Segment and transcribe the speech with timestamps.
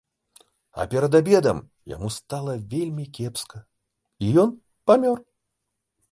[0.83, 1.57] А перад абедам
[1.95, 3.59] яму стала вельмі кепска,
[4.25, 4.55] і ён
[4.93, 5.19] памёр.